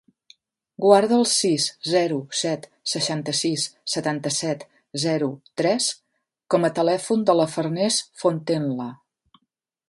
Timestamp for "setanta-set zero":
3.97-5.29